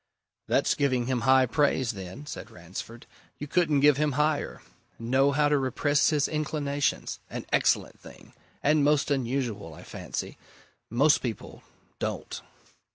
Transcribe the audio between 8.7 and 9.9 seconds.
most unusual, I